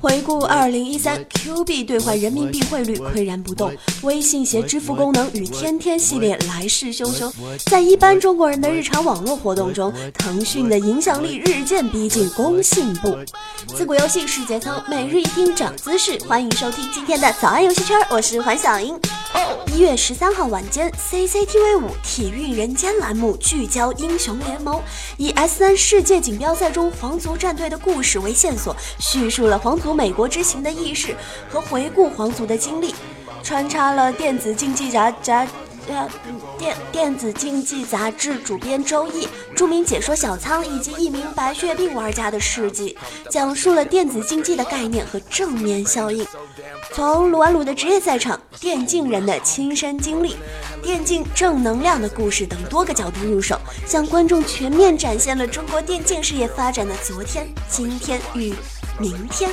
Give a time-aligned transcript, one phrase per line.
[0.00, 7.32] 回顾二零一三，Q 币兑换人民币汇率岿然不动，微信携支付功能与天天系列来势汹汹。
[7.66, 13.16] 在一般中国人的日常网络活动中，腾讯的影响力日渐逼近工信部。
[13.74, 18.98] 自古游戏世界仓，每日一听涨姿势，欢迎收听今天的早安游戏圈，我是黄小英。
[19.66, 24.82] 一月十三号晚间，CCTV 五体育人间栏目聚焦英雄联盟，
[25.16, 31.14] 以 S 三世界锦标赛中皇族战队的故事为线索，叙述了皇族美国之行的轶事
[31.48, 32.94] 和回顾皇族的经历，
[33.42, 35.46] 穿插了电子竞技夹夹。
[36.58, 42.96] 电电子竞技杂志主编周易、著名解说小仓以及一名白血病玩家的事迹，
[43.30, 46.26] 讲述了电子竞技的概念和正面效应。
[46.92, 50.36] 从撸啊撸的职业赛场、电竞人的亲身经历、
[50.82, 58.54] 电竞正能量的故事等多个角度入手，向观众全面展现了中国电竞事业发展的昨天、今天与
[58.98, 59.50] 明天。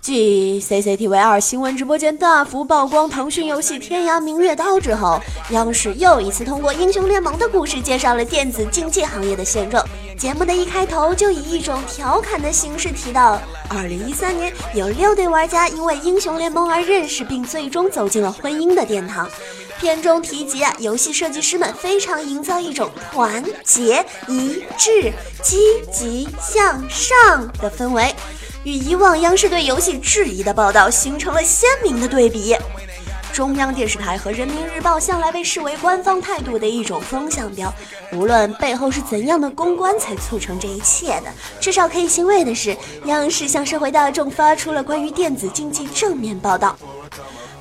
[0.00, 5.18] 继 CCTV 二新闻直播间大幅曝光腾讯游戏《天涯明月刀》之后，
[5.50, 9.84] 央视又一次通过英雄联盟的故事介绍了电子竞技行业的现状。
[10.16, 19.28] 节目的一开头就以一种调侃的形式提到，二零一三年有六对玩家因为英雄联盟而认识，并最终走进了婚姻的殿堂。
[19.78, 25.58] 片中提及啊，游戏设计师们非常营造一种团结、一致、积
[25.92, 28.14] 极向上的氛围。
[28.62, 32.56] 与以往央视对游戏质疑的报道形成了鲜明的对比。
[33.34, 37.74] 中央电视台和人民日报向来被视为官方态度的一种风向标，
[38.12, 41.24] 无论背后是怎样的公关才促成这一切的，
[41.60, 42.76] 至少可以欣慰的是，
[43.06, 46.78] 央视向社会大众发出了关于电子竞技正面报道。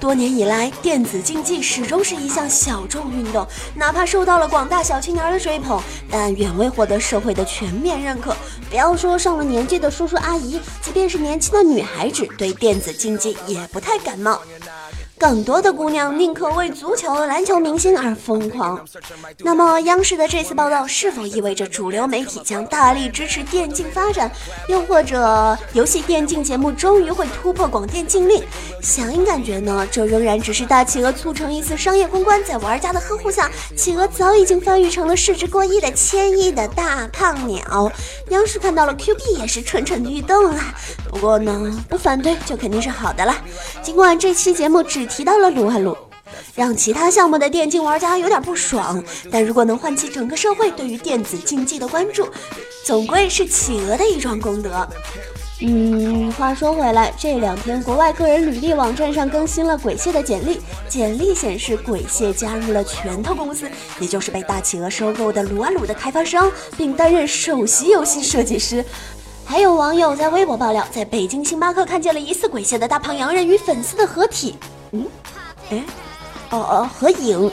[0.00, 5.78] 多年以来，电子竞技始终是一项小众运动，哪怕受到了广大小青年的追捧，
[6.10, 8.34] 但远未获得社会的全面认可。
[8.70, 14.40] 不要说上了年纪的叔叔阿姨，即便是年轻的女孩子，对电子竞技也不太感冒。
[15.18, 18.80] 更多的姑娘宁可为足球、篮球明星而疯狂。
[19.38, 24.30] 那么，央视的这次报道是否意味着主流媒体将大力支持电竞发展？
[24.68, 28.42] 又或者，游戏电竞节目终于会突破广电禁令？
[28.80, 37.90] 小英感觉呢，这仍然只是大企鹅促成一次商业公关，在玩家的呵护下，企鹅早已经发育成了市值过亿的千亿的大胖鸟。
[38.28, 40.74] 央视看到了 Q 币也是蠢蠢欲动啊。
[41.10, 43.34] 不过呢，不反对就肯定是好的了。
[43.82, 45.96] 尽管这期节目只提到了撸啊撸，
[46.54, 52.28] 让其他项目的电竞玩家有点不爽，但如果能唤起整个社会对于电子竞技的关注，
[52.84, 54.86] 总归是企鹅的一桩功德。
[55.60, 63.68] 嗯，话说回来，这两天国外个人履历网站上更新了鬼蟹的简历，简历显示鬼蟹加入了拳头公司，
[63.98, 68.84] 也就是被大企鹅收购的撸啊撸的开发商，并担任首席游戏设计师。
[69.44, 74.54] 还有网友在微博爆料，在北京星巴克看见了疑似鬼蟹的大胖洋人与粉丝的合体。
[74.92, 75.06] 嗯，
[75.70, 75.84] 哎，
[76.50, 77.50] 哦哦，合影。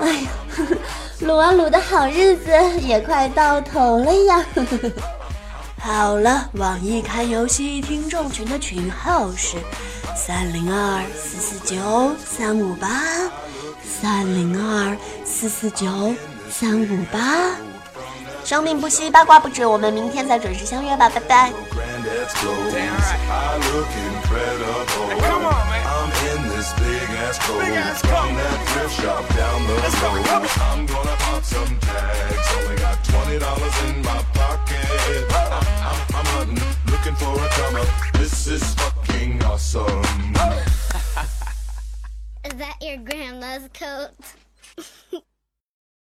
[0.00, 0.30] 哎呀，
[1.20, 2.50] 撸啊撸的好日子
[2.80, 4.44] 也快到头了呀。
[5.78, 9.56] 好了，网易看游戏听众群的群号是
[10.16, 12.88] 三零二四四九三五八，
[13.84, 16.14] 三零二四四九
[16.48, 17.50] 三五八。
[18.44, 21.52] 生命不息，八卦不止，我们明天再准时相约吧，拜拜。
[27.38, 28.02] ass
[28.36, 30.24] that thrift shop down the Let's road.
[30.24, 30.46] Go.
[30.62, 32.48] I'm gonna pop some tags.
[32.58, 34.84] Only got twenty dollars in my pocket.
[35.32, 35.48] I,
[35.88, 37.52] I, I'm hunting, looking for a.
[38.18, 40.02] This is fucking awesome.
[42.44, 44.10] is that your grandma's coat?